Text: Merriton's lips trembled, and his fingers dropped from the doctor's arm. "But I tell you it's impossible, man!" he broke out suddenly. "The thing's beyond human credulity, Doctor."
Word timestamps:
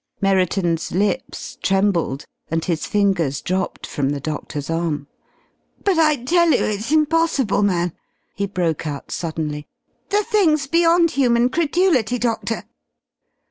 Merriton's 0.19 0.91
lips 0.91 1.59
trembled, 1.61 2.25
and 2.49 2.65
his 2.65 2.87
fingers 2.87 3.39
dropped 3.39 3.85
from 3.85 4.09
the 4.09 4.19
doctor's 4.19 4.67
arm. 4.67 5.05
"But 5.83 5.99
I 5.99 6.15
tell 6.15 6.49
you 6.49 6.65
it's 6.65 6.91
impossible, 6.91 7.61
man!" 7.61 7.93
he 8.33 8.47
broke 8.47 8.87
out 8.87 9.11
suddenly. 9.11 9.67
"The 10.09 10.23
thing's 10.23 10.65
beyond 10.65 11.11
human 11.11 11.49
credulity, 11.49 12.17
Doctor." 12.17 12.63